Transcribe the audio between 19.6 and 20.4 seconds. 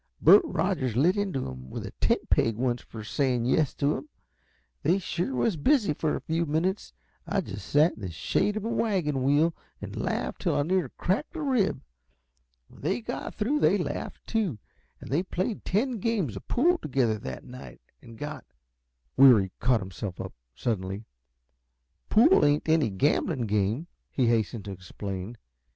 himself up